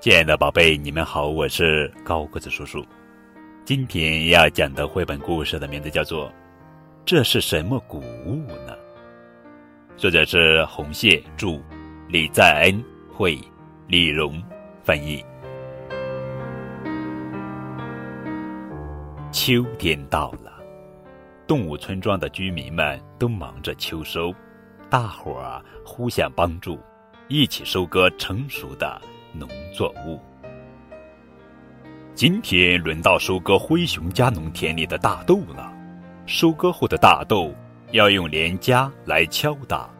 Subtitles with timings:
[0.00, 2.82] 亲爱的宝贝，你们好，我是高个子叔叔。
[3.66, 6.26] 今天要讲的绘本故事的名字叫做
[7.04, 8.36] 《这是什么谷物
[8.66, 8.74] 呢》，
[9.98, 11.60] 作者是红蟹著，
[12.08, 12.82] 李在恩
[13.12, 13.38] 绘，
[13.88, 14.42] 李荣
[14.82, 15.22] 翻译。
[19.30, 20.50] 秋天到了，
[21.46, 24.34] 动物村庄的居民们都忙着秋收，
[24.88, 26.80] 大伙儿互相帮助，
[27.28, 28.98] 一起收割成熟的。
[29.32, 30.20] 农作物。
[32.14, 35.72] 今天轮到收割灰熊家农田里的大豆了。
[36.26, 37.52] 收割后的大豆
[37.92, 39.90] 要用镰夹来敲打，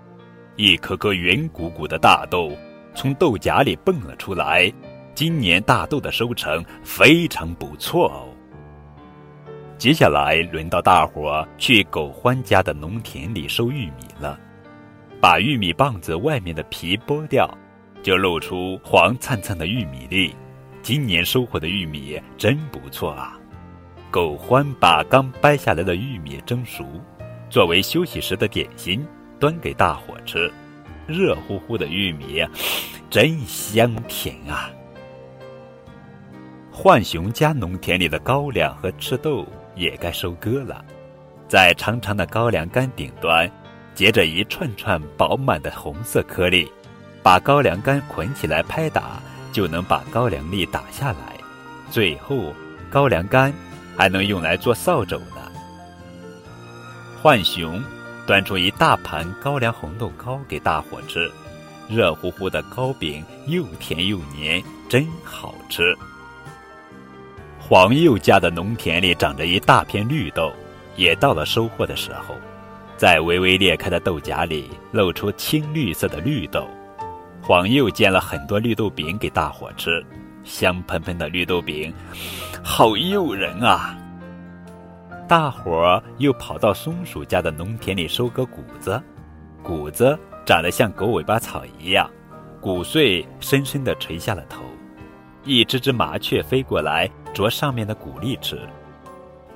[0.57, 2.53] 一颗颗圆鼓鼓的大豆
[2.95, 4.73] 从豆荚里蹦了出来。
[5.15, 8.29] 今年大豆的收成非常不错哦。
[9.77, 14.39] 接下来轮到大伙儿去狗欢家的农田里收玉米了，
[15.21, 17.49] 把玉米棒子外面的皮剥掉。
[18.03, 20.35] 就露出黄灿灿的玉米粒，
[20.83, 23.39] 今年收获的玉米真不错啊！
[24.11, 26.85] 狗欢把刚掰下来的玉米蒸熟，
[27.49, 29.07] 作为休息时的点心，
[29.39, 30.51] 端给大伙吃。
[31.07, 32.45] 热乎乎的玉米，
[33.11, 34.71] 真香甜啊！
[36.73, 40.85] 浣熊家农田里的高粱和赤豆也该收割了，
[41.49, 43.51] 在长长的高粱杆顶端，
[43.95, 46.71] 结着一串串饱满的红色颗粒。
[47.23, 49.21] 把高粱杆捆起来拍打，
[49.53, 51.37] 就能把高粱粒打下来。
[51.91, 52.55] 最后，
[52.91, 53.53] 高粱杆
[53.97, 55.37] 还能用来做扫帚呢。
[57.23, 57.83] 浣熊
[58.27, 61.31] 端出一大盘高粱红豆糕给大伙吃，
[61.89, 65.95] 热乎乎的糕饼又甜又黏，真好吃。
[67.59, 70.53] 黄鼬家的农田里长着一大片绿豆，
[70.97, 72.35] 也到了收获的时候，
[72.97, 76.67] 在微微裂开的豆荚里露出青绿色的绿豆。
[77.43, 80.05] 黄又煎了很多绿豆饼给大伙吃，
[80.45, 81.93] 香喷喷的绿豆饼，
[82.63, 83.97] 好诱人啊！
[85.27, 89.01] 大伙儿又跑到松鼠家的农田里收割谷子，
[89.63, 92.09] 谷子长得像狗尾巴草一样，
[92.61, 94.63] 谷穗深深地垂下了头。
[95.45, 98.61] 一只只麻雀飞过来啄上面的谷粒吃。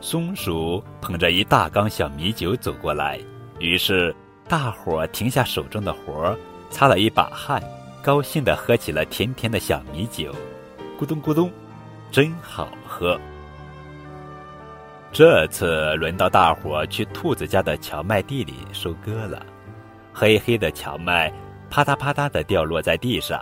[0.00, 3.20] 松鼠捧着一大缸小米酒走过来，
[3.58, 4.14] 于是
[4.48, 6.38] 大伙儿停下手中的活儿。
[6.70, 7.62] 擦了一把汗，
[8.02, 10.34] 高兴地喝起了甜甜的小米酒，
[10.98, 11.50] 咕咚咕咚，
[12.10, 13.18] 真好喝。
[15.12, 19.46] 这次轮到大伙去兔子家的荞麦地里收割了，
[20.12, 21.32] 黑黑的荞麦
[21.70, 23.40] 啪嗒啪嗒地掉落在地上。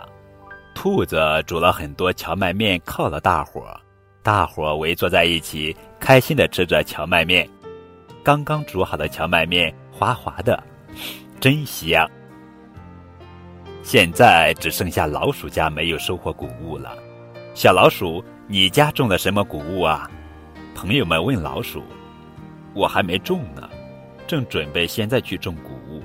[0.75, 1.17] 兔子
[1.47, 3.75] 煮了很多荞麦面犒了大伙，
[4.21, 7.47] 大伙围坐在一起，开心地吃着荞麦面。
[8.23, 10.63] 刚刚煮好的荞麦面滑滑的，
[11.41, 12.09] 真香。
[13.83, 16.97] 现在只剩下老鼠家没有收获谷物了。
[17.53, 20.09] 小老鼠，你家种了什么谷物啊？
[20.73, 21.83] 朋友们问老鼠。
[22.73, 23.69] 我还没种呢，
[24.25, 26.01] 正准备现在去种谷物。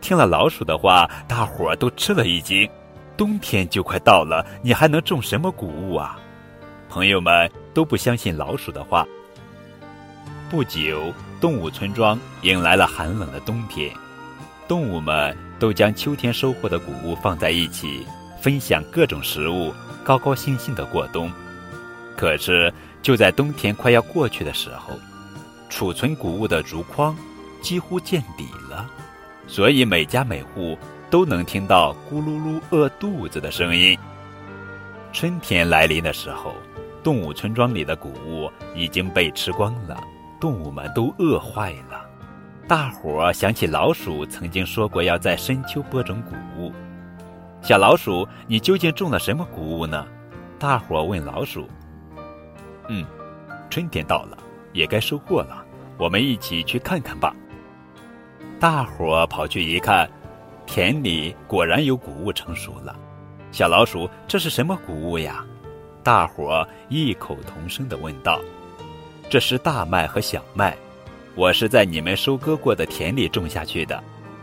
[0.00, 2.68] 听了老鼠的话，大伙儿都吃了一惊。
[3.14, 6.18] 冬天就快到了，你还能种什么谷物啊？
[6.88, 9.06] 朋友们都不相信老鼠的话。
[10.50, 13.92] 不久，动物村庄迎来了寒冷的冬天，
[14.66, 15.36] 动物们。
[15.62, 18.04] 都将秋天收获的谷物放在一起，
[18.40, 21.30] 分享各种食物，高高兴兴地过冬。
[22.16, 24.98] 可是就在冬天快要过去的时候，
[25.70, 27.16] 储存谷物的竹筐
[27.60, 28.90] 几乎见底了，
[29.46, 30.76] 所以每家每户
[31.08, 33.96] 都能听到咕噜噜饿肚子的声音。
[35.12, 36.56] 春天来临的时候，
[37.04, 40.02] 动物村庄里的谷物已经被吃光了，
[40.40, 42.01] 动物们都饿坏了。
[42.72, 46.72] 大伙儿想起老鼠曾经说过要在深秋播种谷物。
[47.60, 50.06] 小老鼠，你究竟种了什么谷物呢？
[50.58, 51.68] 大伙儿问老鼠。
[52.88, 53.04] 嗯，
[53.68, 54.38] 春天到了，
[54.72, 55.62] 也该收获了，
[55.98, 57.36] 我们一起去看看吧。
[58.58, 60.10] 大伙儿跑去一看，
[60.64, 62.98] 田里果然有谷物成熟了。
[63.50, 65.44] 小老鼠，这是什么谷物呀？
[66.02, 68.40] 大伙儿异口同声地问道。
[69.28, 70.74] 这是大麦和小麦。
[71.34, 74.02] 我是在你们收割过的田里种下去的，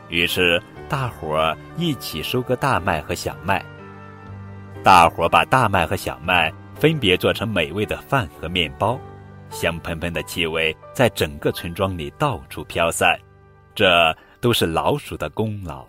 [0.09, 3.63] 于是大伙儿一起收割大麦和小麦。
[4.83, 8.99] 大伙儿把大麦和小麦分别做成美味的饭和面包，
[9.51, 13.15] 香喷喷的气味在整个村庄里到处飘散，
[13.75, 15.85] 这都是老鼠的功劳。